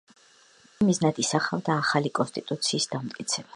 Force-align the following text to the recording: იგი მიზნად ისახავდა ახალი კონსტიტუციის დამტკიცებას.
იგი 0.03 0.87
მიზნად 0.87 1.19
ისახავდა 1.25 1.77
ახალი 1.83 2.13
კონსტიტუციის 2.21 2.91
დამტკიცებას. 2.97 3.49